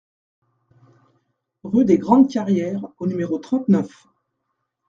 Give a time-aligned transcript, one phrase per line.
[1.63, 4.07] Rue des Grandes Carrières au numéro trente-neuf